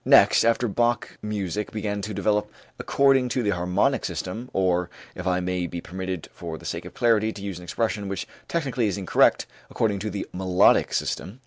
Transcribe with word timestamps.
Next, 0.03 0.43
after 0.43 0.67
Bach 0.67 1.19
music 1.21 1.69
began 1.71 2.01
to 2.01 2.11
develop 2.15 2.51
according 2.79 3.29
to 3.29 3.43
the 3.43 3.51
harmonic 3.51 4.03
system, 4.03 4.49
or, 4.51 4.89
if 5.13 5.27
I 5.27 5.41
may 5.41 5.67
be 5.67 5.79
permitted 5.79 6.27
for 6.33 6.57
the 6.57 6.65
sake 6.65 6.85
of 6.85 6.95
clarity 6.95 7.31
to 7.31 7.43
use 7.43 7.59
an 7.59 7.63
expression 7.63 8.07
which 8.09 8.25
technically 8.47 8.87
is 8.87 8.97
incorrect, 8.97 9.45
according 9.69 9.99
to 9.99 10.09
the 10.09 10.25
melodic 10.33 10.91
system. 10.95 11.39